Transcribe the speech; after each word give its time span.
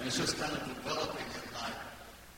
and 0.00 0.08
it's 0.08 0.16
just 0.16 0.40
kind 0.40 0.48
of 0.48 0.64
developing 0.64 1.28
in 1.28 1.44
my 1.52 1.68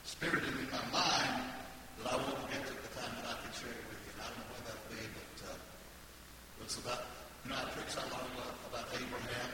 spirit 0.03 0.43
and 0.43 0.59
in 0.59 0.67
my 0.67 0.83
mind 0.91 1.47
that 1.95 2.11
I 2.11 2.19
want 2.19 2.35
to 2.35 2.47
get 2.51 2.59
to 2.59 2.75
the 2.75 2.91
time 2.91 3.15
that 3.23 3.23
I 3.23 3.35
can 3.39 3.55
share 3.55 3.71
it 3.71 3.87
with 3.87 4.03
you. 4.03 4.11
And 4.11 4.19
I 4.19 4.27
don't 4.35 4.43
know 4.43 4.51
when 4.51 4.63
that'll 4.67 4.91
be, 4.91 4.99
but 4.99 5.47
uh, 5.47 6.63
it's 6.67 6.75
about, 6.75 7.07
you 7.47 7.55
know, 7.55 7.63
I 7.63 7.63
preached 7.71 7.95
not 7.95 8.11
long 8.11 8.27
ago 8.35 8.51
about 8.67 8.91
Abraham, 8.91 9.51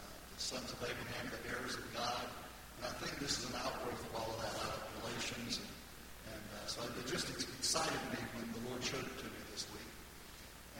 uh, 0.00 0.16
the 0.32 0.40
sons 0.40 0.72
of 0.72 0.80
Abraham, 0.80 1.28
the 1.28 1.44
heirs 1.44 1.76
of 1.76 1.84
God. 1.92 2.24
And 2.80 2.88
I 2.88 2.92
think 3.04 3.20
this 3.20 3.36
is 3.36 3.52
an 3.52 3.56
outgrowth 3.68 4.00
of 4.00 4.12
all 4.16 4.32
of 4.32 4.40
that 4.40 4.56
out 4.64 4.80
of 4.80 4.88
Galatians. 5.04 5.60
And, 5.60 5.72
and 6.32 6.44
uh, 6.56 6.64
so 6.72 6.80
it 6.88 7.04
just 7.04 7.28
excited 7.36 8.00
me 8.16 8.20
when 8.32 8.48
the 8.56 8.64
Lord 8.64 8.80
showed 8.80 9.04
it 9.04 9.16
to 9.20 9.28
me 9.28 9.40
this 9.52 9.68
week. 9.76 9.92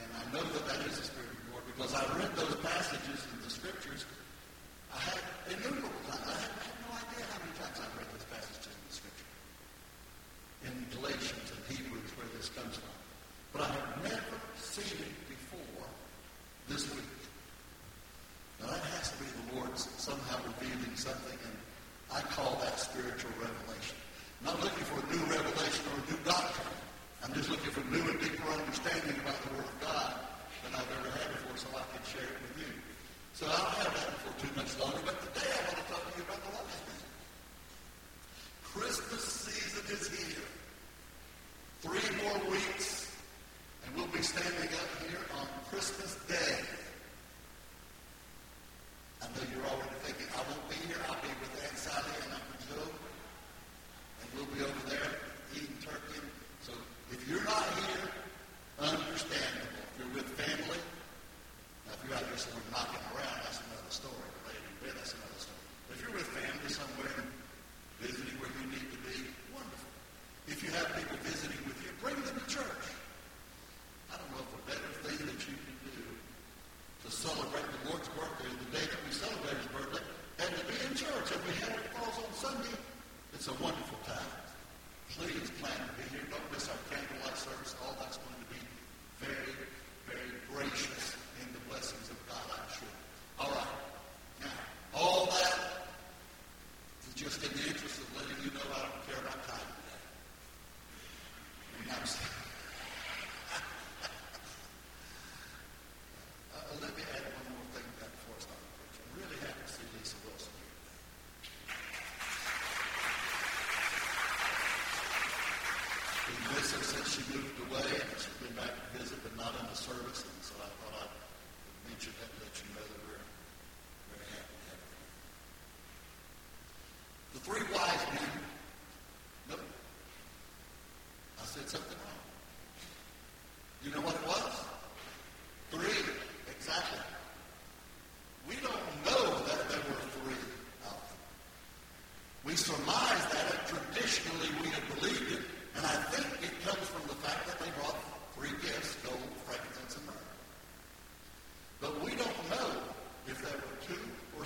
And 0.00 0.08
I 0.08 0.24
know 0.32 0.40
that 0.40 0.64
that 0.72 0.80
is 0.88 1.04
the 1.04 1.04
Spirit 1.04 1.36
of 1.36 1.40
the 1.44 1.48
Lord 1.52 1.68
because 1.68 1.92
I 1.92 2.00
read 2.16 2.32
those 2.32 2.56
passages 2.64 3.28
in 3.28 3.44
the 3.44 3.52
Scriptures. 3.52 4.08
I 4.94 4.98
had 4.98 5.20
innumerable 5.50 6.02
times. 6.08 6.26
I 6.26 6.36
had, 6.38 6.50
I 6.50 6.62
had 6.66 6.78
no 6.82 6.90
idea 6.94 7.22
how 7.30 7.38
many 7.42 7.54
times 7.58 7.76
I've 7.78 7.94
read 7.94 8.10
this 8.14 8.26
passage 8.30 8.64
in 8.66 8.76
the 8.86 8.92
Scripture. 8.92 9.30
In 10.66 10.74
Galatians 10.94 11.48
and 11.54 11.62
Hebrews 11.70 12.10
where 12.18 12.30
this 12.36 12.50
comes 12.50 12.76
from. 12.76 12.94
But 13.52 13.60
I 13.66 13.68
have 13.74 13.90
never 14.02 14.36
seen 14.58 14.98
it 15.00 15.14
before 15.26 15.86
this 16.68 16.86
week. 16.94 17.10
Now 18.60 18.68
that 18.70 18.84
has 19.00 19.10
to 19.12 19.18
be 19.18 19.26
the 19.26 19.46
Lord 19.56 19.72
somehow 19.78 20.38
revealing 20.44 20.94
something, 20.94 21.38
and 21.38 21.56
I 22.12 22.20
call 22.34 22.60
that 22.60 22.78
spiritual 22.78 23.32
revelation. 23.40 23.96
I'm 24.44 24.54
not 24.54 24.60
looking 24.62 24.84
for 24.84 25.00
a 25.00 25.06
new 25.08 25.24
revelation 25.30 25.84
or 25.90 25.96
a 25.96 26.04
new 26.12 26.20
doctrine. 26.24 26.76
I'm 27.24 27.32
just 27.32 27.50
looking 27.50 27.70
for 27.70 27.80
a 27.80 27.90
new 27.92 28.04
and 28.04 28.18
deeper 28.20 28.48
understanding 28.52 29.16
about 29.20 29.36
the 29.44 29.50
Word 29.56 29.68
of 29.68 29.78
God 29.80 30.12
than 30.64 30.72
I've 30.76 30.90
ever 31.00 31.10
had 31.12 31.28
before, 31.32 31.56
so 31.56 31.68
I 31.76 31.84
can 31.92 32.02
share 32.08 32.24
it 32.24 32.38
with 32.40 32.64
you. 32.64 32.72
So 33.32 33.46
I 33.48 33.56
don't 33.56 33.76
have 33.84 33.94
that 33.96 34.14
for 34.20 34.32
too 34.40 34.49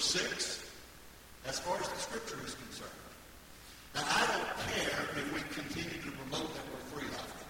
6, 0.04 0.70
as 1.46 1.58
far 1.58 1.80
as 1.80 1.88
the 1.88 1.98
scripture 1.98 2.38
is 2.44 2.54
concerned. 2.54 2.90
Now, 3.94 4.04
I 4.04 4.26
don't 4.26 4.52
care 4.68 5.00
if 5.16 5.32
we 5.32 5.40
continue 5.54 6.00
to 6.02 6.10
promote 6.12 6.54
that 6.54 6.64
we're 6.68 7.00
free 7.00 7.08
life. 7.08 7.44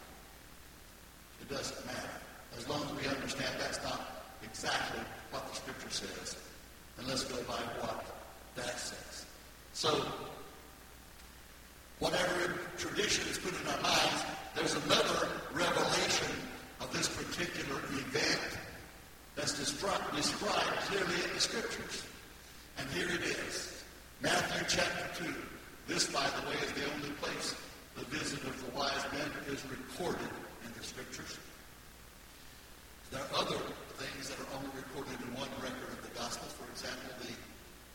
It 1.41 1.49
doesn't 1.49 1.87
matter. 1.87 2.11
As 2.57 2.69
long 2.69 2.83
as 2.85 2.93
we 2.93 3.09
understand 3.09 3.55
that's 3.59 3.83
not 3.83 4.25
exactly 4.43 5.03
what 5.31 5.49
the 5.49 5.55
scripture 5.57 5.91
says. 5.91 6.37
And 6.99 7.09
let's 7.09 7.25
go 7.25 7.37
by 7.43 7.59
what 7.83 8.05
that 8.55 8.79
says. 8.79 9.27
So, 9.73 10.07
whatever 11.99 12.55
tradition 12.79 13.27
is 13.29 13.39
put 13.39 13.53
in 13.61 13.67
our 13.67 13.83
minds, 13.83 14.23
there's 14.55 14.75
another 14.87 15.29
revelation 15.53 16.31
of 16.81 16.93
this 16.93 17.09
particular 17.09 17.81
event 17.91 18.59
that's 19.35 19.59
described 19.59 20.05
clearly 20.87 21.25
in 21.25 21.35
the 21.35 21.41
scriptures. 21.41 22.05
And 22.79 22.89
here 22.91 23.09
it 23.09 23.23
is. 23.23 23.83
Matthew 24.21 24.67
chapter 24.69 25.25
2. 25.25 25.35
This, 25.87 26.07
by 26.09 26.25
the 26.25 26.49
way, 26.49 26.57
is 26.65 26.73
the 26.73 26.89
only 26.95 27.11
place 27.21 27.55
the 27.97 28.05
visit 28.07 28.43
of 28.45 28.57
the 28.65 28.71
wise 28.77 29.05
men 29.13 29.31
is 29.47 29.63
recorded 29.71 30.33
in 30.67 30.73
the 30.75 30.83
Scriptures. 30.83 31.39
There 33.13 33.23
are 33.23 33.47
other 33.47 33.61
things 34.01 34.33
that 34.33 34.39
are 34.43 34.51
only 34.59 34.73
recorded 34.75 35.15
in 35.23 35.31
one 35.39 35.53
record 35.63 35.93
of 35.95 36.03
the 36.03 36.11
Gospels. 36.19 36.51
For 36.59 36.67
example, 36.75 37.07
the, 37.23 37.31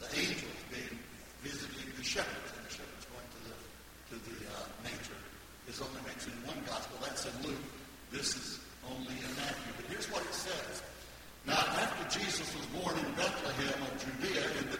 the 0.05 0.09
angels 0.15 0.61
being 0.71 0.95
visiting 1.43 1.91
the 1.97 2.05
shepherds, 2.05 2.55
and 2.55 2.63
the 2.63 2.71
shepherds 2.71 3.05
going 3.11 3.27
to 3.27 3.41
the 3.51 3.55
to 4.09 4.15
the 4.31 4.37
uh, 4.47 4.63
nature 4.87 5.19
is 5.67 5.83
only 5.83 5.99
mentioned 6.07 6.37
in 6.39 6.43
one 6.47 6.61
Gospel. 6.63 6.95
That's 7.03 7.27
in 7.27 7.35
Luke. 7.43 7.67
This 8.13 8.39
is 8.39 8.63
only 8.87 9.19
in 9.19 9.31
Matthew. 9.35 9.71
But 9.75 9.85
here's 9.91 10.07
what 10.07 10.23
it 10.23 10.33
says. 10.33 10.85
Now, 11.43 11.59
after 11.59 12.07
Jesus 12.07 12.47
was 12.55 12.65
born 12.79 12.95
in 12.95 13.09
Bethlehem 13.19 13.79
of 13.83 13.93
Judea 13.99 14.45
in 14.63 14.65
the 14.71 14.79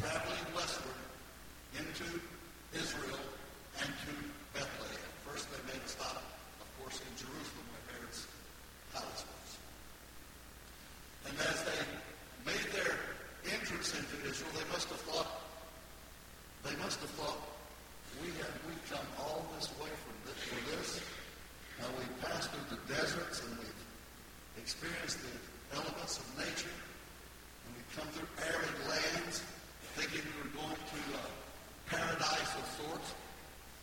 traveling 0.00 0.48
westward 0.56 0.96
into 1.76 2.08
Israel 2.72 3.20
and 3.84 3.92
to 4.08 4.12
Bethlehem. 4.56 5.10
First 5.28 5.46
they 5.52 5.60
made 5.68 5.82
a 5.84 5.88
stop, 5.88 6.24
of 6.60 6.68
course, 6.80 7.04
in 7.04 7.12
Jerusalem 7.20 7.66
where 7.68 7.84
Herod's 7.92 8.24
palace 8.96 9.24
was. 9.28 9.50
And 11.28 11.36
as 11.36 11.58
they 11.68 11.80
made 12.48 12.68
their 12.72 12.96
entrance 13.52 13.92
into 13.92 14.16
Israel, 14.24 14.50
they 14.56 14.68
must 14.72 14.88
have 14.88 15.04
thought, 15.04 15.44
they 16.64 16.76
must 16.80 17.00
have 17.04 17.12
thought, 17.20 17.40
we 18.24 18.28
have 18.40 18.56
we've 18.68 18.84
come 18.88 19.06
all 19.20 19.44
this 19.56 19.68
way 19.80 19.92
from 20.00 20.16
this 20.24 20.40
for 20.48 20.60
this. 20.72 21.00
Now 21.78 21.88
we've 21.96 22.16
passed 22.20 22.50
through 22.52 22.76
the 22.76 22.80
deserts 22.88 23.40
and 23.44 23.56
we've 23.56 23.84
experienced 24.56 25.20
the 25.24 25.76
elements 25.76 26.18
of 26.18 26.26
nature, 26.36 26.72
and 26.72 27.70
we've 27.72 27.92
come 27.96 28.08
through 28.12 28.28
arid 28.44 28.76
lands, 28.88 29.40
thinking 29.96 30.20
we 30.20 30.36
were 30.44 30.54
going 30.58 30.76
to 30.76 31.00
uh, 31.16 31.22
paradise 31.88 32.52
of 32.60 32.66
sorts. 32.84 33.14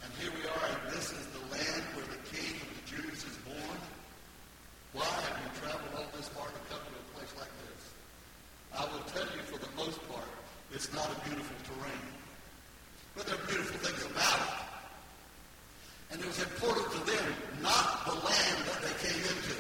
And 0.06 0.14
here 0.22 0.30
we 0.30 0.46
are, 0.46 0.66
and 0.70 0.94
this 0.94 1.10
is 1.10 1.26
the 1.34 1.42
land 1.50 1.84
where 1.98 2.06
the 2.06 2.22
King 2.30 2.62
of 2.62 2.70
the 2.78 2.84
Jews 2.86 3.26
is 3.26 3.38
born. 3.42 3.80
Why 4.94 5.10
have 5.10 5.38
you 5.42 5.50
traveled 5.58 5.98
all 5.98 6.10
this 6.14 6.30
far 6.30 6.46
to 6.46 6.62
come 6.70 6.84
to 6.84 6.94
a 6.94 7.06
place 7.18 7.34
like 7.42 7.54
this? 7.66 7.82
I 8.78 8.86
will 8.86 9.06
tell 9.10 9.26
you, 9.34 9.42
for 9.50 9.58
the 9.58 9.74
most 9.74 9.98
part, 10.14 10.30
it's 10.70 10.94
not 10.94 11.10
a 11.10 11.18
beautiful 11.26 11.58
terrain. 11.66 12.08
But 13.18 13.26
there 13.26 13.36
are 13.36 13.48
beautiful 13.50 13.80
things 13.82 14.06
about 14.06 14.40
it. 14.46 14.54
And 16.12 16.22
it 16.22 16.28
was 16.28 16.40
important 16.40 16.86
to 16.94 17.02
them, 17.12 17.34
not 17.62 18.06
the 18.06 18.14
land 18.14 18.58
that 18.70 18.80
they 18.86 18.96
came 19.10 19.20
into, 19.20 19.58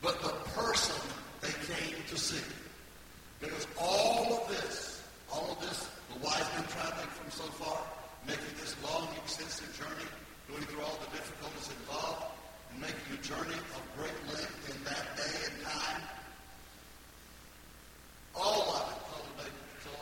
but 0.00 0.20
the 0.22 0.32
person 0.56 0.96
they 1.40 1.52
came 1.68 1.94
to 2.08 2.16
see. 2.18 2.42
Because 3.40 3.66
all 3.78 4.40
of 4.42 4.48
this, 4.48 5.02
all 5.30 5.52
of 5.52 5.60
this, 5.60 5.88
the 6.12 6.18
wise 6.24 6.48
men 6.56 6.66
traveling 6.68 7.08
from 7.08 7.30
so 7.30 7.44
far, 7.52 7.78
making 8.26 8.56
this 8.58 8.74
long, 8.82 9.06
extensive 9.22 9.70
journey, 9.78 10.08
going 10.48 10.62
through 10.64 10.82
all 10.82 10.98
the 11.02 11.16
difficulties 11.16 11.70
involved, 11.80 12.24
and 12.72 12.80
making 12.80 13.10
a 13.12 13.22
journey 13.22 13.58
of 13.74 13.82
great 13.96 14.18
length 14.32 14.70
in 14.70 14.84
that 14.84 15.16
day 15.16 15.36
and 15.50 15.62
time, 15.64 16.02
all 18.34 18.62
of 18.76 18.92
it 18.92 19.00
culminated 19.10 19.64
until, 19.76 20.00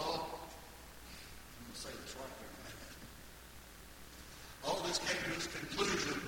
oh, 0.00 0.26
I'm 0.26 1.62
going 1.64 1.74
to 1.74 1.80
say 1.80 1.90
this 2.02 2.16
right 2.16 2.34
there 2.40 2.50
in 2.50 2.56
a 2.56 2.64
minute. 2.66 2.98
All 4.64 4.80
this 4.86 4.98
came 4.98 5.20
to 5.22 5.36
its 5.36 5.46
conclusion 5.46 6.20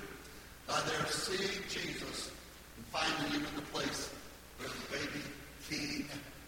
by 0.67 0.79
their 0.81 1.05
seeing 1.07 1.63
Jesus 1.69 2.31
and 2.77 2.85
finding 2.87 3.39
him 3.39 3.45
in 3.45 3.55
the 3.55 3.67
place 3.73 4.09
where 4.57 4.69
the 4.69 4.97
baby 4.97 5.23
king 5.69 6.05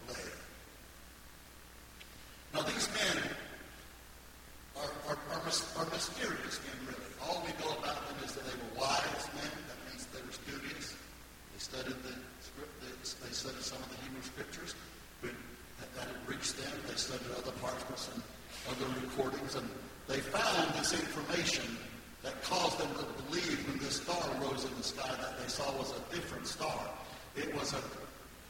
lay. 0.08 0.30
Now 2.54 2.62
these 2.62 2.88
men 2.94 3.22
are, 4.76 4.92
are, 5.10 5.18
are, 5.32 5.42
mys- 5.44 5.66
are 5.76 5.84
mysterious 5.90 6.60
men, 6.64 6.78
really. 6.88 7.10
All 7.20 7.42
we 7.44 7.52
know 7.60 7.72
about 7.78 8.00
them 8.08 8.16
is 8.24 8.32
that 8.32 8.44
they 8.46 8.56
were 8.56 8.80
wise 8.80 9.26
men. 9.34 9.50
That 9.68 9.78
means 9.90 10.06
they 10.14 10.22
were 10.22 10.32
studious. 10.32 10.94
They 11.52 11.60
studied 11.60 11.98
the 12.04 12.14
script. 12.40 12.72
They, 12.80 12.92
they 12.96 13.32
studied 13.34 13.64
some 13.64 13.78
of 13.82 13.88
the 13.90 13.98
Hebrew 14.04 14.22
scriptures 14.22 14.74
but 15.20 15.32
that, 15.80 15.90
that 15.96 16.06
had 16.08 16.28
reached 16.28 16.56
them. 16.56 16.72
They 16.86 16.94
studied 16.94 17.28
other 17.36 17.52
parchments 17.60 18.08
and 18.14 18.22
other 18.70 18.88
recordings, 19.00 19.54
and 19.56 19.68
they 20.08 20.20
found 20.20 20.72
this 20.74 20.92
information 20.92 21.76
that 22.22 22.42
caused 22.42 22.78
them 22.78 22.90
to 22.96 23.04
believe 23.24 23.58
when 23.68 23.78
this 23.78 24.02
star 24.02 24.22
rose 24.40 24.64
in 24.64 24.74
the 24.76 24.82
sky 24.82 25.08
that 25.20 25.38
they 25.40 25.48
saw 25.48 25.66
was 25.78 25.92
a 25.92 26.14
different 26.14 26.46
star. 26.46 26.80
It 27.36 27.54
was 27.54 27.65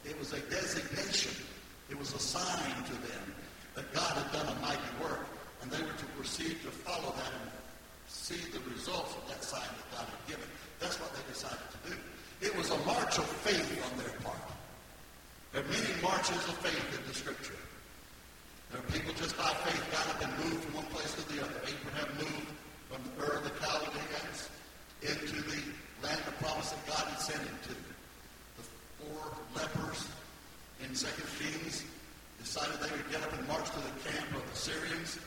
it 0.05 0.17
was 0.19 0.33
a 0.33 0.39
designation. 0.49 1.31
It 1.89 1.97
was 1.97 2.13
a 2.13 2.19
sign 2.19 2.83
to 2.85 2.93
them 2.93 3.35
that 3.75 3.93
God 3.93 4.17
had 4.17 4.31
done 4.31 4.47
a 4.47 4.59
mighty 4.61 4.91
work, 5.01 5.25
and 5.61 5.71
they 5.71 5.81
were 5.81 5.97
to 5.97 6.05
proceed 6.17 6.61
to 6.63 6.71
follow 6.71 7.13
that 7.15 7.31
and 7.41 7.51
see 8.07 8.39
the 8.51 8.59
results 8.71 9.15
of 9.15 9.27
that 9.29 9.43
sign 9.43 9.61
that 9.61 9.87
God 9.91 10.07
had 10.07 10.23
given. 10.27 10.49
That's 10.79 10.99
what 10.99 11.13
they 11.15 11.21
decided 11.31 11.59
to 11.59 11.91
do. 11.91 11.95
It 12.41 12.55
was 12.55 12.69
a 12.69 12.77
march 12.85 13.17
of 13.17 13.25
faith 13.43 13.67
on 13.91 13.97
their 13.97 14.13
part. 14.21 14.37
There 15.53 15.63
are 15.63 15.67
many 15.67 16.01
marches 16.01 16.37
of 16.47 16.57
faith 16.59 16.99
in 16.99 17.07
the 17.07 17.13
Scripture. 17.13 17.57
There 18.71 18.79
are 18.79 18.91
people 18.91 19.13
just 19.15 19.37
by 19.37 19.49
faith 19.63 19.81
God 19.91 20.05
had 20.11 20.19
been 20.19 20.35
moved 20.45 20.63
from 20.65 20.75
one 20.75 20.89
place 20.91 21.13
to 21.15 21.23
the 21.33 21.43
other. 21.43 21.55
Abraham 21.63 22.09
moved 22.19 22.51
from 22.91 23.01
the 23.03 23.13
Ur 23.23 23.37
of 23.39 23.43
the 23.43 23.55
Chaldeans 23.63 24.49
into 25.01 25.41
the 25.41 25.61
land 26.03 26.21
of 26.27 26.37
promise 26.39 26.71
that 26.71 26.85
God 26.85 27.05
had 27.07 27.21
sent 27.21 27.39
him 27.39 27.57
to. 27.69 27.96
Four 28.97 29.29
lepers 29.55 30.07
in 30.83 30.93
Second 30.95 31.29
Kings 31.37 31.83
decided 32.39 32.79
they 32.81 32.91
would 32.91 33.09
get 33.11 33.21
up 33.21 33.33
and 33.37 33.47
march 33.47 33.69
to 33.71 33.81
the 33.81 33.93
camp 34.09 34.29
of 34.33 34.43
the 34.49 34.57
Syrians, 34.57 35.19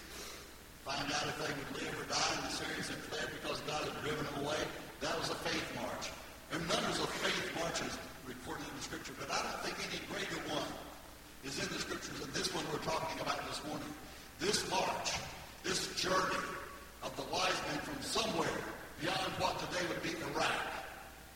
find 0.85 1.07
out 1.07 1.27
if 1.31 1.37
they 1.39 1.53
would 1.55 1.73
live 1.79 1.95
or 2.01 2.07
die, 2.11 2.33
and 2.35 2.45
the 2.51 2.55
Syrians 2.55 2.89
had 2.89 2.99
fled 3.11 3.29
because 3.43 3.61
God 3.69 3.83
had 3.87 3.95
driven 4.03 4.25
them 4.27 4.43
away. 4.47 4.59
That 5.01 5.15
was 5.19 5.31
a 5.31 5.39
faith 5.47 5.67
march. 5.79 6.11
There 6.51 6.59
are 6.59 6.67
numbers 6.67 6.99
of 6.99 7.09
faith 7.23 7.47
marches 7.59 7.95
recorded 8.27 8.67
in 8.67 8.75
the 8.75 8.83
Scripture, 8.83 9.15
but 9.19 9.31
I 9.31 9.39
don't 9.39 9.61
think 9.63 9.79
any 9.87 10.03
greater 10.11 10.41
one 10.51 10.67
is 11.45 11.59
in 11.63 11.69
the 11.71 11.79
Scriptures 11.79 12.19
than 12.19 12.33
this 12.33 12.51
one 12.55 12.65
we're 12.73 12.83
talking 12.83 13.21
about 13.23 13.39
this 13.47 13.63
morning. 13.67 13.91
This 14.39 14.67
march, 14.71 15.15
this 15.63 15.95
journey 15.95 16.43
of 17.03 17.15
the 17.17 17.27
wise 17.31 17.59
men 17.71 17.79
from 17.87 18.01
somewhere 18.03 18.59
beyond 19.01 19.31
what 19.39 19.59
today 19.63 19.85
would 19.89 20.03
be 20.03 20.17
Iraq 20.33 20.81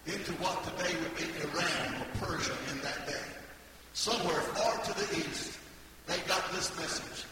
into 0.06 0.32
what 0.42 0.60
today 0.64 0.92
would 1.00 1.16
be 1.16 1.24
Iran 1.40 2.00
or 2.00 2.08
Persia 2.20 2.52
in 2.72 2.80
that 2.82 3.06
day. 3.06 3.24
Somewhere 4.04 4.42
far 4.52 4.76
to 4.84 4.92
the 4.92 5.16
east, 5.16 5.58
they 6.06 6.18
got 6.28 6.52
this 6.52 6.78
message 6.78 7.23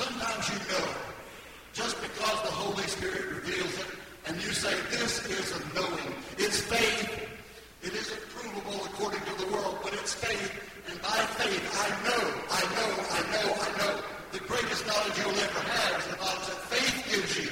Sometimes 0.00 0.48
you 0.48 0.60
know 0.72 0.88
just 1.74 2.00
because 2.00 2.38
the 2.48 2.54
Holy 2.56 2.88
Spirit 2.88 3.36
reveals 3.36 3.74
it 3.84 3.90
and 4.24 4.34
you 4.36 4.48
say, 4.48 4.72
this 4.88 5.26
is 5.28 5.52
a 5.52 5.60
knowing. 5.74 6.14
It's 6.38 6.58
faith. 6.58 7.28
It 7.82 7.92
isn't 7.92 8.22
provable 8.32 8.80
according 8.86 9.20
to 9.20 9.34
the 9.44 9.52
world, 9.52 9.76
but 9.82 9.92
it's 9.92 10.14
faith. 10.14 10.56
And 10.88 10.96
by 11.02 11.20
faith, 11.36 11.64
I 11.84 11.88
know, 12.08 12.24
I 12.48 12.62
know, 12.76 12.90
I 13.12 13.20
know, 13.28 13.48
I 13.60 13.70
know. 13.76 13.94
The 14.32 14.40
greatest 14.48 14.86
knowledge 14.86 15.18
you'll 15.20 15.36
ever 15.36 15.62
have 15.68 16.00
is 16.00 16.06
the 16.08 16.16
knowledge 16.16 16.46
that 16.48 16.60
faith 16.72 16.96
gives 17.12 17.32
you. 17.36 17.50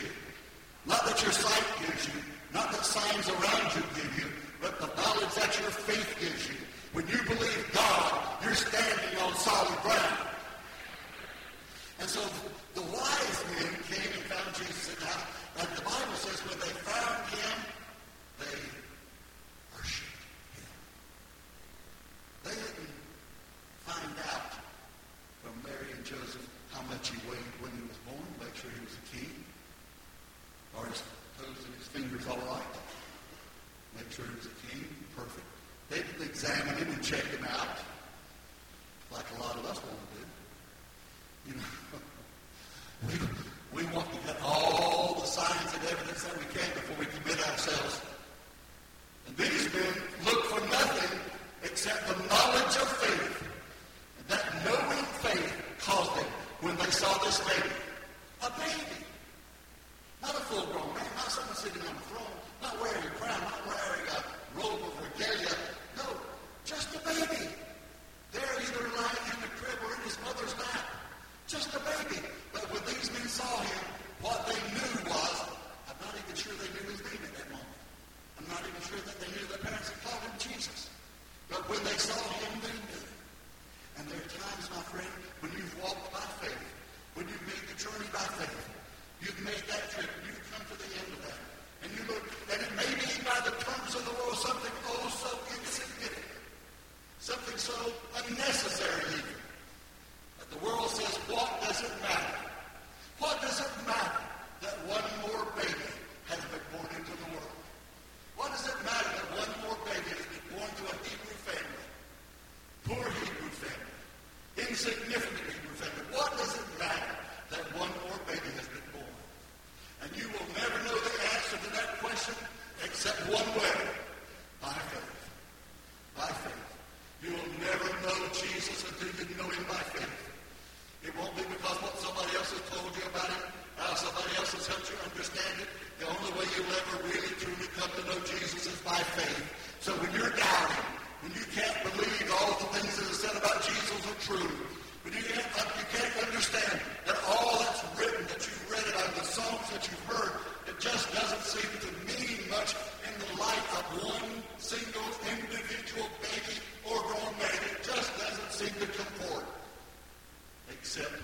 Not 0.86 1.04
that 1.04 1.22
your 1.22 1.32
sight 1.32 1.68
gives 1.84 2.06
you. 2.06 2.20
Not 2.54 2.72
that 2.72 2.84
signs 2.84 3.28
around 3.28 3.76
you 3.76 3.84
Thank 15.00 15.32
you. 15.32 15.37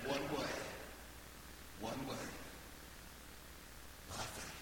One 0.06 0.38
way. 0.38 0.54
One 1.80 2.06
way. 2.06 2.24
By 4.08 4.22
faith. 4.22 4.54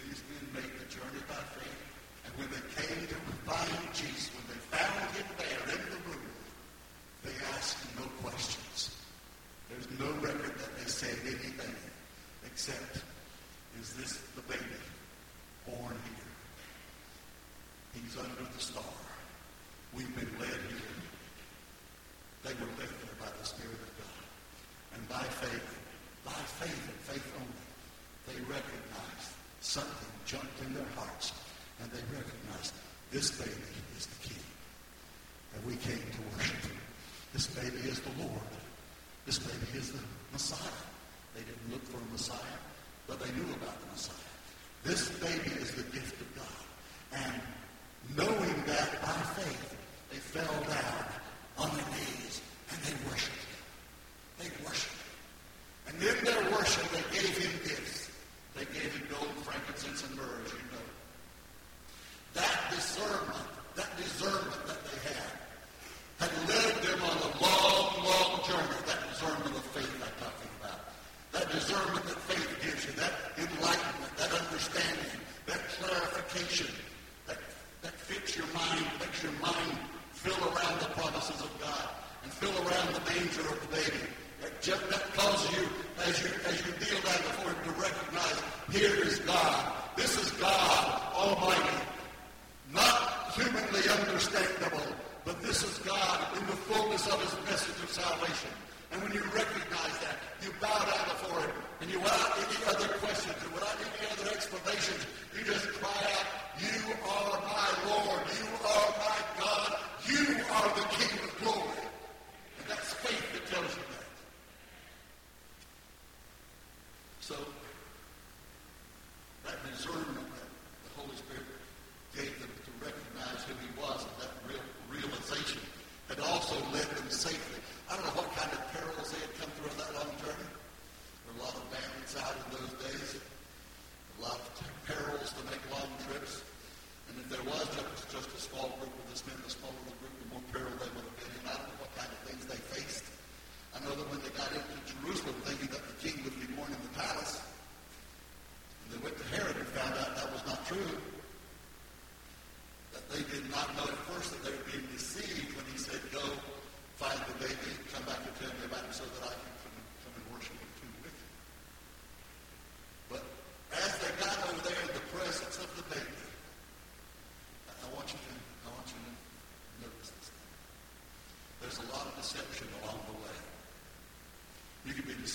These 0.00 0.22
men 0.30 0.44
made 0.54 0.72
the 0.80 0.86
journey 0.88 1.22
by 1.28 1.42
faith. 1.58 1.80
And 2.24 2.32
when 2.38 2.48
they 2.50 2.64
came 2.72 3.06
to 3.08 3.18
find 3.44 3.94
Jesus, 3.94 4.30
when 4.34 4.46
they 4.48 4.60
found 4.72 5.10
him 5.16 5.26
there 5.36 5.64
in 5.76 5.82
the 5.90 6.00
room, 6.08 6.30
they 7.24 7.36
asked 7.56 7.84
no 7.98 8.06
questions. 8.22 8.96
There's 9.68 9.88
no 9.98 10.10
record 10.22 10.56
that 10.58 10.78
they 10.78 10.88
said 10.88 11.18
anything 11.24 11.76
except, 12.46 13.02
is 13.80 13.92
this 13.94 14.18
the 14.34 14.42
baby 14.42 14.80
born 15.66 15.96
here? 16.14 16.32
He's 17.94 18.16
under 18.16 18.50
the 18.50 18.60
star. 18.60 18.82
We've 19.94 20.14
been 20.14 20.30
led 20.38 20.48
here. 20.48 20.95
They 22.46 22.54
were 22.62 22.70
lifted 22.78 23.10
by 23.18 23.26
the 23.26 23.44
Spirit 23.44 23.74
of 23.74 23.90
God. 23.98 24.22
And 24.94 25.02
by 25.08 25.26
faith, 25.42 25.66
by 26.24 26.38
faith 26.62 26.78
and 26.78 27.00
faith 27.02 27.26
only, 27.42 27.66
they 28.30 28.38
recognized 28.46 29.34
something 29.60 30.14
jumped 30.26 30.54
in 30.62 30.72
their 30.72 30.86
hearts. 30.94 31.32
And 31.82 31.90
they 31.90 32.06
recognized 32.14 32.72
this 33.10 33.34
baby 33.34 33.66
is 33.98 34.06
the 34.06 34.28
King. 34.28 34.46
And 35.54 35.66
we 35.66 35.74
came 35.74 35.98
to 35.98 36.22
worship 36.38 36.62
him. 36.62 36.78
This 37.32 37.48
baby 37.48 37.82
is 37.90 37.98
the 37.98 38.14
Lord. 38.22 38.50
This 39.26 39.40
baby 39.40 39.66
is 39.74 39.90
the 39.90 39.98
Messiah. 40.30 40.78
They 41.34 41.42
didn't 41.42 41.72
look 41.72 41.82
for 41.82 41.98
a 41.98 42.12
Messiah, 42.12 42.58
but 43.08 43.18
they 43.18 43.30
knew 43.34 43.50
about 43.58 43.74
the 43.82 43.90
Messiah. 43.90 44.30
This 44.84 45.10
baby 45.18 45.50
is 45.58 45.74
the 45.74 45.82
gift 45.90 46.14
of 46.20 46.30
God. 46.36 46.62
And 47.26 47.42
knowing 48.16 48.54
that 48.70 49.02
by 49.02 49.18
faith, 49.34 49.76
they 50.10 50.18
fell 50.18 50.62
down 50.62 50.95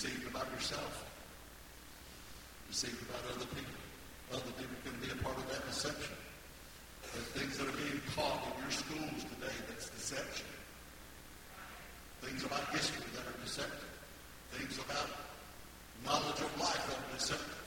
Deceived 0.02 0.26
about 0.34 0.50
yourself, 0.50 1.06
deceived 2.66 2.98
about 3.08 3.22
other 3.36 3.46
people. 3.54 3.78
Other 4.34 4.50
people 4.58 4.74
can 4.82 4.98
be 4.98 5.06
a 5.14 5.22
part 5.22 5.38
of 5.38 5.46
that 5.46 5.64
deception. 5.64 6.18
There's 7.14 7.30
things 7.38 7.54
that 7.58 7.70
are 7.70 7.78
being 7.78 8.02
taught 8.10 8.42
in 8.50 8.62
your 8.66 8.72
schools 8.74 9.22
today 9.30 9.54
that's 9.70 9.90
deception. 9.90 10.46
Things 12.20 12.42
about 12.42 12.66
history 12.74 13.06
that 13.14 13.30
are 13.30 13.38
deceptive. 13.46 13.94
Things 14.50 14.74
about 14.82 15.06
knowledge 16.04 16.40
of 16.42 16.50
life 16.58 16.82
that 16.90 16.98
are 16.98 17.14
deceptive. 17.14 17.62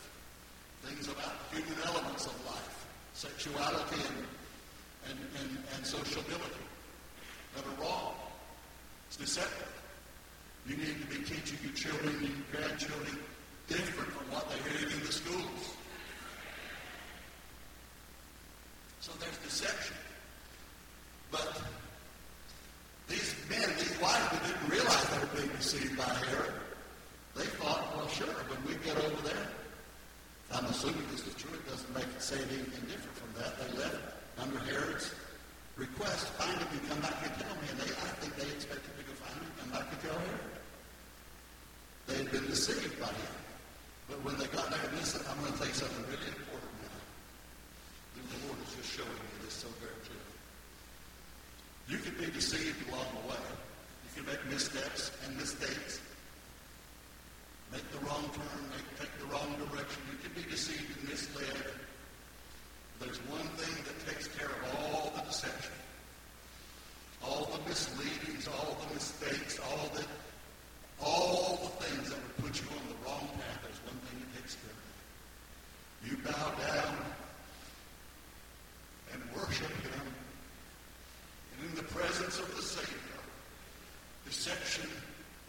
Things 0.84 1.08
about 1.08 1.40
human 1.56 1.80
elements 1.88 2.26
of 2.26 2.36
life, 2.52 2.86
sexuality 3.14 4.04
and, 4.12 4.28
and, 5.08 5.20
and, 5.40 5.64
and 5.72 5.86
sociability 5.88 6.68
that 7.56 7.64
are 7.64 7.82
wrong. 7.82 8.12
It's 9.08 9.16
deceptive. 9.16 9.75
You 10.68 10.78
need 10.78 11.00
to 11.02 11.08
be 11.08 11.24
teaching 11.24 11.60
your 11.64 11.74
children 11.74 12.16
and 12.16 12.28
your 12.28 12.46
grandchildren 12.52 13.20
different 13.68 14.12
from 14.12 14.26
what 14.32 14.50
they're 14.50 14.74
hearing 14.74 14.94
in 14.94 15.06
the 15.06 15.12
schools. 15.12 15.76
So 19.00 19.12
there's 19.20 19.38
deception. 19.38 19.96
But 21.30 21.62
these 23.08 23.36
men, 23.50 23.70
these 23.78 24.00
wise 24.02 24.32
men 24.32 24.42
didn't 24.42 24.70
realize 24.70 25.06
they 25.10 25.20
were 25.20 25.34
being 25.38 25.56
deceived 25.56 25.98
by 25.98 26.10
Herod. 26.34 26.54
They 27.36 27.46
thought, 27.62 27.96
well, 27.96 28.08
sure, 28.08 28.26
when 28.26 28.60
we 28.66 28.84
get 28.84 28.98
over 28.98 29.22
there, 29.22 29.48
I'm 30.52 30.66
assuming 30.66 31.06
this 31.12 31.28
is 31.28 31.36
true. 31.36 31.54
It 31.54 31.70
doesn't 31.70 31.94
make 31.94 32.06
it 32.06 32.22
say 32.22 32.38
anything 32.38 32.90
different 32.90 33.18
from 33.18 33.30
that. 33.38 33.54
They 33.60 33.78
left 33.78 33.98
under 34.40 34.60
Herod's 34.60 35.14
request, 35.76 36.28
find 36.40 36.58
him 36.58 36.68
and 36.72 36.84
come 36.90 37.02
back 37.02 37.20
and 37.24 37.34
tell 37.36 37.56
me. 37.60 37.68
And 37.72 37.80
they, 37.80 37.92
I 37.92 38.10
think 38.24 38.36
they 38.36 38.48
expected 38.56 38.92
to 38.96 39.04
go 39.04 39.14
find 39.20 39.36
him 39.36 39.48
and 39.48 39.56
come 39.60 39.72
back 39.76 39.88
and 39.92 40.00
tell 40.02 40.16
Herod. 40.16 40.56
They 42.08 42.16
had 42.24 42.32
been 42.32 42.48
deceived 42.48 43.00
by 43.00 43.12
him. 43.12 43.36
But 44.08 44.24
when 44.24 44.38
they 44.38 44.48
got 44.54 44.70
there, 44.70 44.88
listen, 44.96 45.26
I'm 45.28 45.40
going 45.42 45.52
to 45.52 45.58
tell 45.58 45.68
you 45.68 45.74
something 45.74 46.06
really 46.08 46.30
important 46.32 46.76
now. 46.86 47.02
The 48.16 48.40
Lord 48.48 48.60
is 48.64 48.72
just 48.78 48.92
showing 48.94 49.10
me 49.10 49.36
this 49.44 49.66
so 49.66 49.70
very 49.82 49.98
clearly. 50.06 50.36
You 51.90 51.98
can 52.00 52.16
be 52.22 52.32
deceived 52.32 52.80
along 52.88 53.10
the 53.20 53.26
way. 53.34 53.46
You 54.06 54.12
can 54.22 54.26
make 54.32 54.42
missteps 54.48 55.12
and 55.26 55.36
mistakes. 55.36 56.00
Make 57.74 57.86
the 57.92 58.00
wrong 58.06 58.30
turn, 58.32 58.62
make, 58.70 58.88
take 58.96 59.12
the 59.20 59.26
wrong 59.26 59.50
direction. 59.58 60.00
You 60.08 60.18
can 60.22 60.32
be 60.38 60.48
deceived 60.50 60.86
and 61.02 61.10
misled. 61.10 61.85
There's 63.00 63.20
one 63.28 63.48
thing 63.58 63.84
that 63.84 64.14
takes 64.14 64.28
care 64.28 64.48
of 64.48 64.76
all 64.80 65.14
the 65.16 65.22
deception, 65.22 65.74
all 67.24 67.46
the 67.46 67.70
misleadings, 67.70 68.48
all 68.48 68.78
the 68.88 68.94
mistakes, 68.94 69.60
all 69.60 69.90
the 69.94 70.06
all 71.02 71.60
the 71.62 71.86
things 71.86 72.10
that 72.10 72.18
would 72.18 72.38
put 72.38 72.62
you 72.62 72.68
on 72.70 72.88
the 72.88 72.96
wrong 73.06 73.28
path. 73.36 73.60
There's 73.64 73.84
one 73.84 74.00
thing 74.08 74.20
that 74.20 74.42
takes 74.42 74.56
care 74.56 74.72
of 74.72 74.80
it. 74.80 76.10
You 76.10 76.18
bow 76.24 76.48
down 76.64 76.98
and 79.12 79.22
worship 79.36 79.68
Him. 79.68 80.02
And 81.58 81.70
in 81.70 81.76
the 81.76 81.84
presence 81.84 82.40
of 82.40 82.56
the 82.56 82.62
Savior, 82.62 83.22
deception 84.26 84.90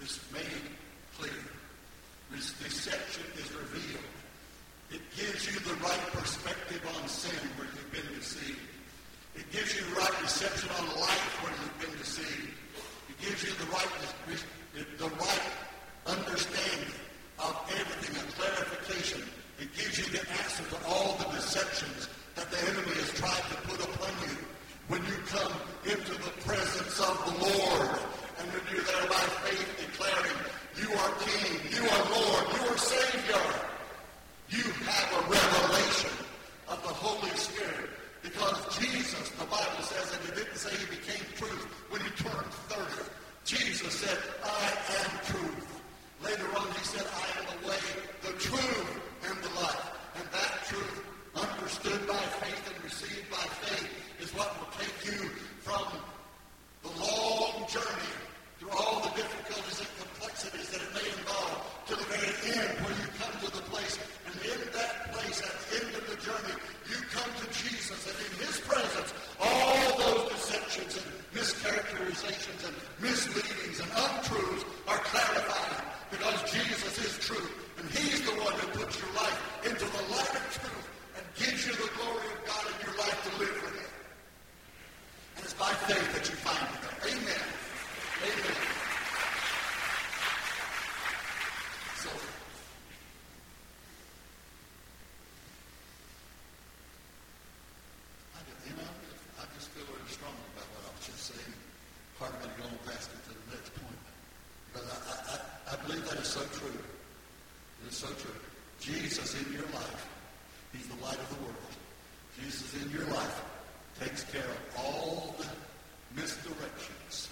is 0.03 0.19
made 0.33 0.43
clear. 1.19 1.31
Deception 2.33 3.25
is 3.39 3.53
revealed. 3.53 4.16
It 4.91 5.03
gives 5.17 5.47
you 5.47 5.59
the 5.61 5.75
right 5.83 6.07
perspective 6.13 6.83
on 6.97 7.09
sin 7.09 7.39
where 7.57 7.67
you've 7.67 7.93
been 7.93 8.19
deceived. 8.19 8.61
It 9.35 9.51
gives 9.53 9.75
you 9.77 9.83
the 9.83 10.01
right 10.01 10.17
perception 10.23 10.71
on 10.79 10.87
life 11.01 11.43
where 11.43 11.53
you've 11.53 11.81
been 11.81 11.99
deceived. 11.99 12.55
It 13.11 13.19
gives 13.21 13.43
you 13.43 13.53
the 13.59 13.71
right 13.73 13.87
the 14.99 15.09
right 15.09 15.47
understanding 16.07 16.93
of 17.39 17.55
everything, 17.69 18.17
a 18.17 18.25
clarification. 18.33 19.23
It 19.61 19.73
gives 19.77 19.99
you 19.99 20.05
the 20.13 20.21
answer 20.21 20.65
to 20.65 20.79
all 20.87 21.17
the 21.17 21.29
deceptions 21.37 22.09
that 22.35 22.51
the 22.51 22.59
enemy 22.59 22.97
has 22.97 23.13
tried 23.13 23.45
to 23.53 23.57
put 23.69 23.81
upon 23.85 24.13
you. 24.25 24.37
When 24.89 25.05
you 25.05 25.17
come 25.29 25.53
into 25.85 26.15
the 26.17 26.33
presence 26.45 27.01
of 27.01 27.17
the 27.29 27.35
Lord, 27.45 27.99
and 28.41 28.47
when 28.53 28.63
you're 28.73 28.85
there 28.85 29.09
by 29.09 29.25
faith 29.45 29.69
declaring, 29.85 30.39
you 30.81 30.89
are 30.97 31.13
King, 31.25 31.61
you 31.71 31.83
are 31.85 32.05
Lord, 32.17 32.45
you 32.57 32.63
are 32.69 32.79
Savior, 32.79 33.66
you 34.51 34.63
have 34.63 35.13
a 35.13 35.31
revelation 35.31 36.11
of 36.69 36.83
the 36.83 36.95
Holy 36.95 37.37
Spirit. 37.37 37.91
Because 38.23 38.79
Jesus, 38.79 39.31
the 39.31 39.45
Bible 39.47 39.83
says, 39.83 40.17
and 40.17 40.29
it 40.29 40.35
didn't 40.37 40.57
say 40.57 40.71
he 40.77 40.87
became 40.87 41.25
truth 41.35 41.67
when 41.91 42.01
he 42.01 42.11
turned 42.11 42.53
30. 42.71 43.11
Jesus 43.45 43.95
said, 43.95 44.19
I 44.43 44.73
am 45.03 45.11
truth. 45.25 45.83
Later 46.23 46.47
on, 46.59 46.67
he 46.73 46.85
said, 46.85 47.07
I 47.07 47.27
am 47.39 47.47
the 47.55 47.69
way, 47.69 47.85
the 48.23 48.33
truth, 48.39 49.01
and 49.29 49.39
the 49.39 49.53
life. 49.61 49.91
And 50.17 50.27
that 50.33 50.65
truth, 50.67 51.03
understood 51.35 52.07
by 52.09 52.23
faith 52.43 52.73
and 52.75 52.85
received 52.85 53.31
by 53.31 53.47
faith, 53.63 53.91
is 54.21 54.35
what 54.35 54.51
will 54.59 54.73
take 54.79 55.07
you 55.07 55.29
from 55.61 55.87
the 56.83 56.91
long 57.01 57.69
journey 57.69 58.17
through 58.67 58.79
all 58.79 59.01
the 59.01 59.11
difficulties 59.15 59.81
and 59.81 59.91
complexities 59.99 60.69
that 60.71 60.83
it 60.83 60.93
may 60.95 61.07
involve 61.19 61.63
to 61.87 61.95
the 61.95 62.07
very 62.11 62.35
end 62.51 62.71
where 62.83 62.97
you 62.99 63.09
come 63.19 63.35
to 63.39 63.51
the 63.55 63.63
place. 63.71 63.99
And 64.27 64.35
in 64.43 64.61
that 64.75 65.13
place, 65.13 65.39
at 65.43 65.55
the 65.55 65.87
end 65.87 65.95
of 65.95 66.05
the 66.11 66.19
journey, 66.19 66.57
you 66.91 66.99
come 67.15 67.31
to 67.31 67.47
Jesus. 67.55 68.01
And 68.11 68.17
in 68.27 68.33
his 68.43 68.59
presence, 68.67 69.15
all 69.39 69.99
those 69.99 70.31
deceptions 70.35 70.99
and 70.99 71.07
mischaracterizations 71.35 72.61
and 72.67 72.75
misleadings 72.99 73.79
and 73.81 73.91
untruths 73.95 74.65
are 74.89 74.99
clarified 74.99 75.83
because 76.11 76.39
Jesus 76.51 76.95
is 76.99 77.19
truth. 77.23 77.53
And 77.79 77.87
he's 77.91 78.23
the 78.25 78.35
one 78.41 78.55
who 78.55 78.67
puts 78.83 78.99
your 78.99 79.13
life 79.15 79.39
into 79.63 79.85
the 79.85 80.03
light 80.11 80.35
of 80.35 80.45
truth 80.59 80.87
and 81.17 81.25
gives 81.39 81.67
you 81.67 81.73
the 81.73 81.91
glory 81.95 82.27
of 82.35 82.41
God 82.47 82.65
in 82.67 82.77
your 82.87 82.97
life 82.99 83.21
to 83.31 83.33
live 83.39 83.57
for 83.63 83.71
him. 83.79 83.91
And 85.37 85.45
it's 85.45 85.55
by 85.55 85.71
faith 85.87 86.09
that 86.15 86.25
you 86.29 86.35
find 86.41 86.67
it 86.75 86.81
there. 86.83 87.15
Amen. 87.15 87.57
Amen. 88.17 88.57
So, 92.01 92.09
I, 98.33 98.41
you 98.65 98.73
know, 98.73 98.89
I 99.37 99.45
just 99.55 99.69
feel 99.69 99.85
very 99.85 100.09
strongly 100.09 100.41
about 100.57 100.65
what 100.73 100.89
I 100.89 100.97
was 100.97 101.05
just 101.05 101.29
saying. 101.29 101.55
Hard 102.19 102.33
for 102.41 102.49
me 102.49 102.55
to 102.57 102.63
go 102.63 102.65
on 102.65 102.79
past 102.89 103.13
it 103.13 103.21
to 103.29 103.37
the 103.37 103.47
next 103.53 103.71
point. 103.77 104.01
But 104.73 104.89
I, 104.89 104.97
I, 104.97 105.15
I, 105.37 105.75
I 105.75 105.87
believe 105.87 106.09
that 106.09 106.19
is 106.19 106.29
so 106.29 106.41
true. 106.57 106.73
It 106.73 107.93
is 107.93 107.97
so 107.97 108.09
true. 108.17 108.41
Jesus 108.81 109.37
in 109.37 109.53
your 109.53 109.69
life, 109.77 110.09
he's 110.73 110.89
the 110.89 111.05
light 111.05 111.21
of 111.21 111.29
the 111.37 111.45
world. 111.45 111.75
Jesus 112.41 112.73
in 112.83 112.91
your 112.91 113.05
life 113.13 113.45
takes 114.01 114.25
care 114.25 114.41
of 114.41 114.61
all 114.79 115.35
the 115.39 115.47
misdirections 116.19 117.29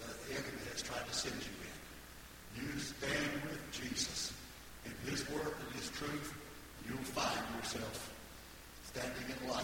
that 0.00 0.16
the 0.26 0.34
enemy 0.34 0.64
has 0.72 0.82
tried 0.82 1.06
to 1.06 1.14
send 1.14 1.34
you 1.34 1.54
in. 1.60 1.76
You 2.56 2.78
stand 2.78 3.42
with 3.44 3.60
Jesus 3.72 4.32
in 4.84 4.92
his 5.10 5.28
word 5.30 5.54
and 5.66 5.74
his 5.76 5.90
truth, 5.90 6.34
and 6.78 6.94
you'll 6.94 7.04
standing 7.70 9.26
in 9.30 9.48
light 9.48 9.62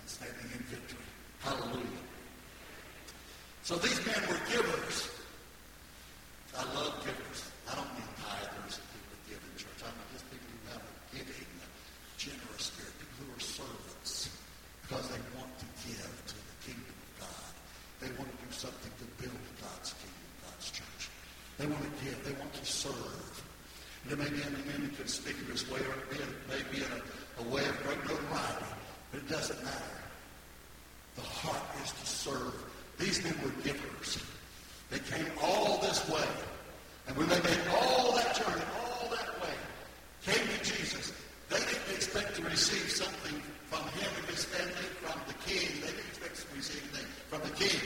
and 0.00 0.08
standing 0.08 0.48
in 0.48 0.62
victory. 0.64 1.04
Hallelujah. 1.44 2.04
So 3.62 3.76
these 3.76 4.00
men 4.06 4.16
were 4.24 4.40
givers. 4.48 5.12
I 6.56 6.64
love 6.72 7.04
givers. 7.04 7.40
I 7.68 7.76
don't 7.76 7.92
mean 7.92 8.08
tithers 8.16 8.80
and 8.80 8.86
people 8.88 9.08
that 9.12 9.22
give 9.28 9.40
in 9.44 9.52
church. 9.60 9.80
I 9.84 9.92
mean 9.92 10.08
just 10.16 10.24
people 10.32 10.48
who 10.48 10.60
have 10.72 10.80
a 10.80 10.94
giving, 11.12 11.50
a 11.60 11.68
generous 12.16 12.72
spirit, 12.72 12.96
people 12.96 13.28
who 13.28 13.36
are 13.36 13.44
servants 13.44 14.32
because 14.88 15.04
they 15.12 15.20
want 15.36 15.52
to 15.60 15.66
give 15.84 16.12
to 16.32 16.36
the 16.40 16.56
kingdom 16.64 16.96
of 16.96 17.28
God. 17.28 17.52
They 18.00 18.10
want 18.16 18.32
to 18.32 18.38
do 18.40 18.50
something 18.56 18.92
to 19.04 19.06
build 19.20 19.44
God's 19.60 19.92
kingdom, 20.00 20.28
God's 20.48 20.68
church. 20.72 21.02
They 21.60 21.68
want 21.68 21.84
to 21.84 21.92
give. 22.00 22.16
They 22.24 22.36
want 22.40 22.56
to 22.56 22.64
serve. 22.64 23.36
And 24.04 24.12
it 24.12 24.18
may 24.20 24.28
be 24.32 24.40
in 24.40 24.52
an 24.56 24.68
inconspicuous 24.80 25.68
way 25.68 25.80
or 25.80 25.96
it 26.12 26.32
may 26.48 26.60
be 26.72 26.84
in 26.84 26.92
a, 26.92 27.23
a 27.38 27.42
way 27.54 27.64
of 27.66 27.82
great 27.82 27.98
notoriety, 28.04 28.66
but 29.10 29.20
it 29.20 29.28
doesn't 29.28 29.62
matter. 29.62 30.00
The 31.16 31.22
heart 31.22 31.62
is 31.84 31.92
to 31.92 32.06
serve. 32.06 32.54
These 32.98 33.22
men 33.24 33.34
were 33.42 33.62
givers. 33.62 34.22
They 34.90 34.98
came 34.98 35.26
all 35.42 35.78
this 35.78 36.08
way. 36.08 36.28
And 37.06 37.16
when 37.16 37.28
they 37.28 37.40
made 37.42 37.60
all 37.70 38.14
that 38.16 38.34
journey, 38.34 38.64
all 38.80 39.08
that 39.10 39.42
way, 39.42 39.54
came 40.24 40.46
to 40.46 40.64
Jesus, 40.64 41.12
they 41.50 41.58
didn't 41.58 41.94
expect 41.94 42.36
to 42.36 42.42
receive 42.42 42.90
something 42.90 43.40
from 43.68 43.84
him 44.00 44.10
and 44.16 44.26
his 44.26 44.44
family, 44.44 44.88
from 45.02 45.20
the 45.26 45.34
king. 45.44 45.68
They 45.80 45.92
didn't 45.92 46.08
expect 46.08 46.48
to 46.48 46.56
receive 46.56 46.82
anything 46.94 47.10
from 47.28 47.40
the 47.42 47.54
king. 47.56 47.80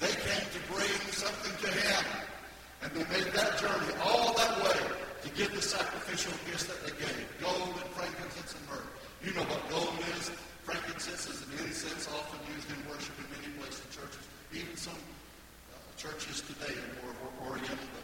They 0.00 0.14
came 0.14 0.46
to 0.46 0.60
bring 0.72 1.00
something 1.12 1.52
to 1.64 1.70
him. 1.70 2.04
And 2.82 2.92
they 2.92 3.04
made 3.12 3.32
that 3.34 3.58
journey 3.58 3.92
all 4.04 4.32
that 4.34 4.62
way 4.62 4.80
to 5.22 5.28
give 5.30 5.54
the 5.54 5.62
sacrificial 5.62 6.32
gifts 6.46 6.64
that 6.64 6.80
they 6.84 6.92
gave. 6.96 7.26
Gold 7.40 7.74
and 7.76 7.90
frankincense 7.92 8.54
and 8.54 8.64
myrrh. 8.68 8.88
You 9.26 9.34
know 9.34 9.42
what 9.42 9.58
gold 9.68 9.90
is. 10.14 10.30
Frankincense 10.62 11.26
is 11.26 11.42
an 11.42 11.66
incense 11.66 12.06
often 12.14 12.38
used 12.54 12.70
in 12.70 12.78
worship 12.86 13.10
in 13.18 13.26
many 13.34 13.50
places 13.58 13.82
in 13.82 13.90
churches. 13.90 14.22
Even 14.54 14.76
some 14.78 14.94
uh, 14.94 15.74
churches 15.98 16.46
today 16.46 16.78
are 16.78 16.94
more 17.02 17.50
oriental, 17.50 17.95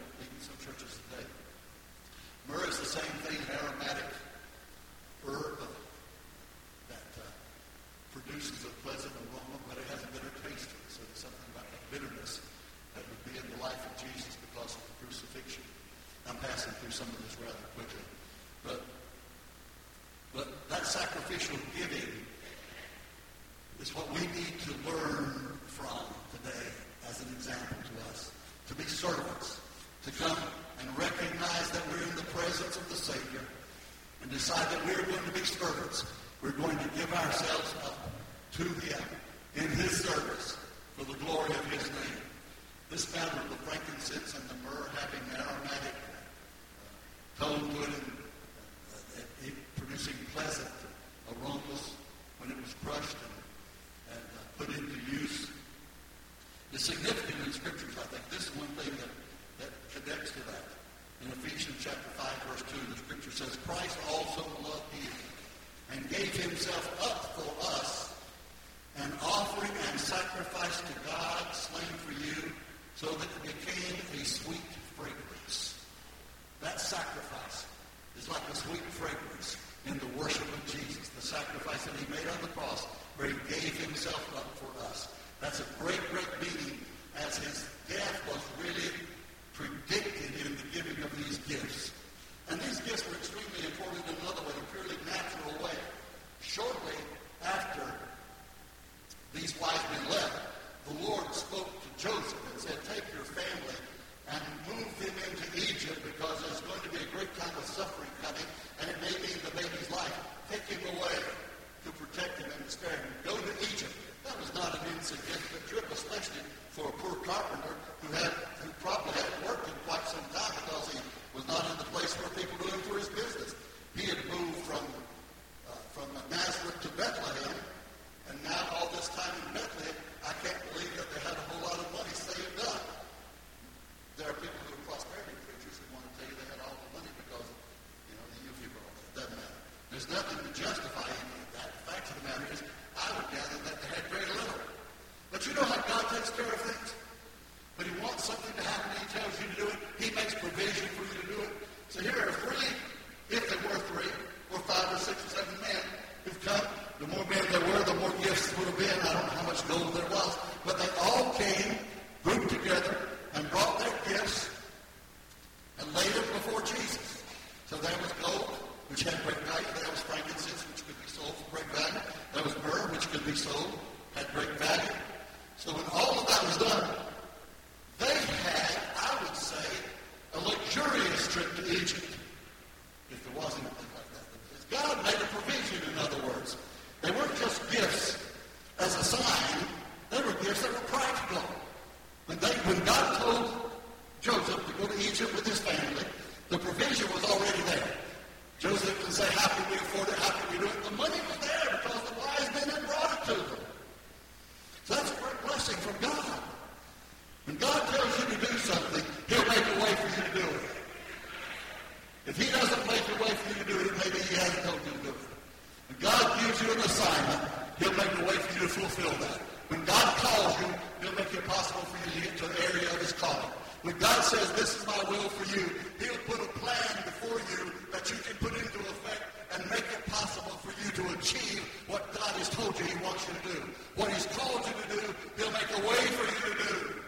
for 225.37 225.45
you, 225.57 225.65
he'll 225.99 226.23
put 226.25 226.39
a 226.39 226.49
plan 226.59 226.93
before 227.05 227.39
you 227.51 227.71
that 227.91 228.09
you 228.09 228.17
can 228.21 228.35
put 228.37 228.53
into 228.53 228.79
effect 228.79 229.23
and 229.53 229.69
make 229.69 229.85
it 229.85 230.05
possible 230.09 230.57
for 230.65 230.73
you 230.81 230.89
to 230.97 231.03
achieve 231.17 231.61
what 231.87 232.01
God 232.13 232.33
has 232.41 232.49
told 232.49 232.77
you 232.79 232.85
he 232.85 232.97
wants 233.03 233.27
you 233.27 233.33
to 233.37 233.43
do. 233.53 233.59
What 233.95 234.09
he's 234.13 234.25
called 234.33 234.65
you 234.65 234.73
to 234.73 234.87
do, 234.89 235.03
he'll 235.37 235.53
make 235.53 235.69
a 235.77 235.81
way 235.85 236.01
for 236.17 236.25
you 236.25 236.41
to 236.49 236.55
do. 236.57 237.03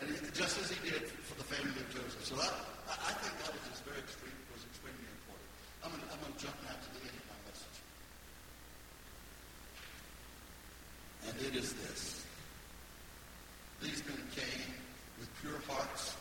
And 0.00 0.10
he, 0.10 0.16
just 0.34 0.58
as 0.58 0.70
he 0.70 0.78
did 0.82 1.06
for 1.06 1.38
the 1.38 1.46
family 1.46 1.74
of 1.78 1.86
Joseph. 1.90 2.22
So 2.22 2.34
I, 2.38 2.50
I 2.90 3.12
think 3.22 3.34
that 3.42 3.50
was 3.50 3.62
just 3.70 3.82
very 3.86 3.98
extreme, 3.98 4.34
was 4.54 4.66
extremely 4.66 5.06
important. 5.10 5.46
I'm 5.82 5.90
going 5.90 6.02
I'm 6.06 6.22
to 6.22 6.38
jump 6.38 6.58
now 6.66 6.74
to 6.74 6.90
the 6.94 7.02
end 7.06 7.16
of 7.18 7.26
my 7.30 7.38
message. 7.50 7.78
And 11.26 11.34
it 11.50 11.54
is 11.58 11.74
this. 11.78 12.26
These 13.82 14.02
men 14.06 14.22
came 14.34 14.70
with 15.18 15.30
pure 15.42 15.58
hearts, 15.66 16.14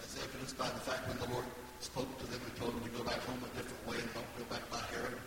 as 0.00 0.16
evidenced 0.16 0.56
by 0.56 0.68
the 0.68 0.80
fact 0.80 1.08
when 1.08 1.20
the 1.20 1.28
Lord 1.32 1.44
spoke 1.80 2.08
to 2.20 2.26
them 2.28 2.40
and 2.40 2.56
told 2.56 2.72
them 2.72 2.84
to 2.84 2.92
go 2.96 3.04
back 3.04 3.20
home 3.28 3.40
a 3.44 3.52
different 3.56 3.84
way 3.84 4.00
and 4.00 4.08
don't 4.16 4.32
go 4.40 4.44
back 4.48 4.64
by 4.72 4.80
Herod. 4.92 5.20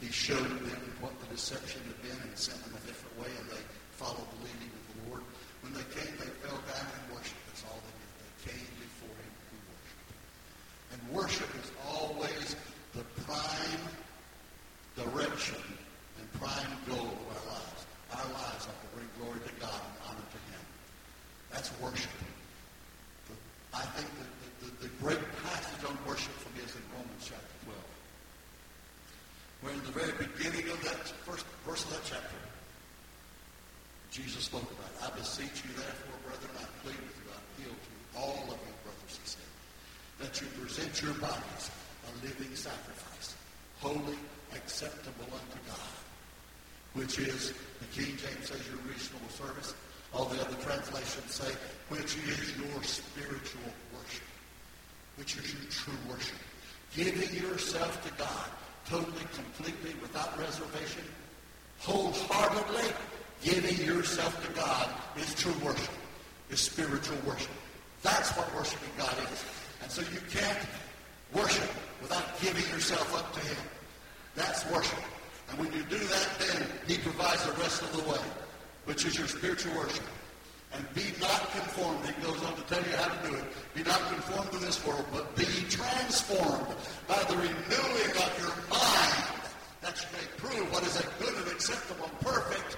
He 0.00 0.08
showed 0.08 0.40
them 0.40 0.80
what 1.04 1.12
the 1.20 1.28
deception 1.36 1.84
had 1.84 2.00
been 2.00 2.16
and 2.28 2.32
sent 2.32 2.56
them 2.64 2.72
a 2.76 2.82
different 2.88 3.12
way, 3.20 3.28
and 3.40 3.44
they 3.52 3.60
followed 4.00 4.24
the 4.36 4.48
leading 4.48 4.72
of 4.72 4.84
the 4.88 4.96
Lord. 5.12 5.24
When 5.60 5.76
they 5.76 5.84
came, 5.92 6.16
they 6.16 6.32
fell 6.40 6.56
down 6.64 6.88
and 6.88 7.02
worshiped. 7.12 7.44
That's 7.52 7.64
all 7.68 7.76
they 7.76 7.92
did. 8.00 8.10
They 8.24 8.32
came 8.56 8.72
before 8.80 9.14
him 9.20 9.32
to 9.36 9.56
worship. 9.68 10.08
And 10.96 11.00
worship 11.12 11.50
is 11.60 11.68
always 11.92 12.56
the 12.96 13.04
prime 13.28 13.84
direction 14.96 15.60
and 16.18 16.24
prime 16.40 16.72
goal 16.88 17.12
of 17.12 17.26
our 17.36 17.44
lives. 17.52 17.80
Our 18.16 18.28
lives 18.32 18.64
are 18.64 18.76
to 18.80 18.88
bring 18.96 19.08
glory 19.20 19.40
to 19.44 19.54
God 19.60 19.76
and 19.76 19.96
honor 20.08 20.24
to 20.24 20.40
him. 20.50 20.62
That's 21.62 21.78
worship. 21.78 22.10
I 23.70 23.86
think 23.94 24.10
that 24.18 24.30
the, 24.34 24.66
the, 24.66 24.70
the 24.82 24.90
great 24.98 25.22
passage 25.46 25.86
on 25.86 25.94
worship 26.02 26.34
for 26.42 26.50
me 26.58 26.66
is 26.66 26.74
in 26.74 26.82
Romans 26.90 27.22
chapter 27.22 27.54
12. 27.70 27.78
Where 29.62 29.70
in 29.70 29.82
the 29.86 29.94
very 29.94 30.10
beginning 30.18 30.66
of 30.74 30.82
that 30.82 31.06
first 31.22 31.46
verse 31.62 31.86
of 31.86 31.94
that 31.94 32.02
chapter, 32.02 32.42
Jesus 34.10 34.50
spoke 34.50 34.66
about. 34.74 34.90
I 35.06 35.14
beseech 35.14 35.62
you, 35.62 35.70
therefore, 35.78 36.18
brethren, 36.26 36.50
I 36.58 36.66
plead 36.82 36.98
with 36.98 37.14
you, 37.14 37.30
I 37.30 37.38
appeal 37.38 37.74
to 37.78 37.92
all 38.18 38.42
of 38.50 38.58
you, 38.58 38.74
brothers, 38.82 39.14
he 39.22 39.22
said, 39.22 39.46
that 40.18 40.34
you 40.42 40.50
present 40.58 40.98
your 40.98 41.14
bodies 41.22 41.70
a 41.70 42.12
living 42.26 42.58
sacrifice, 42.58 43.38
holy, 43.78 44.18
acceptable 44.58 45.30
unto 45.30 45.62
God, 45.70 45.94
which 46.98 47.22
is, 47.22 47.54
the 47.78 47.86
King 47.94 48.18
James 48.18 48.50
says, 48.50 48.66
your 48.66 48.82
reasonable 48.82 49.30
service. 49.30 49.78
All 50.14 50.26
the 50.26 50.40
other 50.40 50.56
translations 50.62 51.32
say, 51.32 51.52
which 51.88 52.16
is 52.16 52.56
your 52.56 52.82
spiritual 52.82 53.72
worship, 53.94 54.28
which 55.16 55.36
is 55.36 55.52
your 55.54 55.70
true 55.70 55.98
worship. 56.08 56.36
Giving 56.94 57.34
yourself 57.42 58.04
to 58.06 58.12
God 58.22 58.48
totally, 58.88 59.24
completely, 59.34 59.94
without 60.02 60.38
reservation, 60.38 61.04
wholeheartedly, 61.78 62.92
giving 63.42 63.86
yourself 63.86 64.44
to 64.46 64.52
God 64.52 64.88
is 65.16 65.34
true 65.34 65.54
worship, 65.64 65.94
is 66.50 66.60
spiritual 66.60 67.16
worship. 67.26 67.50
That's 68.02 68.30
what 68.36 68.54
worshiping 68.54 68.90
God 68.98 69.16
is. 69.32 69.44
And 69.82 69.90
so 69.90 70.02
you 70.02 70.20
can't 70.30 70.58
worship 71.32 71.70
without 72.00 72.38
giving 72.40 72.64
yourself 72.70 73.16
up 73.16 73.32
to 73.32 73.40
him. 73.40 73.56
That's 74.34 74.68
worship. 74.70 74.98
And 75.50 75.58
when 75.58 75.72
you 75.72 75.82
do 75.84 75.98
that, 75.98 76.28
then 76.38 76.66
he 76.86 76.98
provides 76.98 77.44
the 77.44 77.52
rest 77.52 77.82
of 77.82 77.92
the 77.96 78.10
way, 78.10 78.20
which 78.84 79.04
is 79.04 79.18
your 79.18 79.28
spiritual 79.28 79.74
worship. 79.76 80.04
And 80.74 80.94
be 80.94 81.12
not 81.20 81.50
conformed. 81.52 82.04
He 82.06 82.22
goes 82.22 82.42
on 82.44 82.56
to 82.56 82.62
tell 82.62 82.82
you 82.82 82.96
how 82.96 83.08
to 83.08 83.28
do 83.28 83.34
it. 83.36 83.44
Be 83.74 83.82
not 83.82 84.00
conformed 84.08 84.50
to 84.52 84.58
this 84.58 84.84
world, 84.86 85.04
but 85.12 85.36
be 85.36 85.44
transformed 85.68 86.74
by 87.06 87.22
the 87.24 87.36
renewing 87.36 88.12
of 88.16 88.32
your 88.40 88.56
mind, 88.70 89.42
that 89.82 90.00
you 90.00 90.08
may 90.16 90.26
prove 90.38 90.72
what 90.72 90.82
is 90.84 90.98
a 90.98 91.04
good 91.22 91.34
and 91.34 91.48
acceptable 91.48 92.06
and 92.06 92.20
perfect 92.20 92.76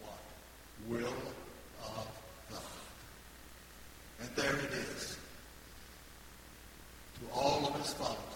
what? 0.00 0.18
Will 0.88 1.06
of 1.08 2.06
God. 2.50 2.62
And 4.20 4.28
there 4.36 4.54
it 4.54 4.72
is. 4.72 5.16
To 7.18 7.34
all 7.34 7.66
of 7.66 7.74
his 7.80 7.92
followers, 7.94 8.31